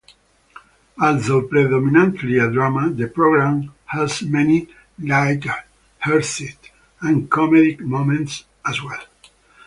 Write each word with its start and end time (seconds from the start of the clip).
Although 0.99 1.43
predominantly 1.43 2.39
a 2.39 2.49
drama, 2.49 2.89
the 2.89 3.07
program 3.07 3.71
has 3.85 4.23
many 4.23 4.67
lighthearted 4.97 6.57
and 7.01 7.29
comedic 7.29 7.81
moments 7.81 8.45
as 8.65 8.81
well. 8.81 9.03